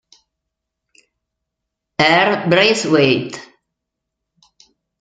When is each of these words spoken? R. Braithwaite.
R. 1.99 2.49
Braithwaite. 2.49 3.39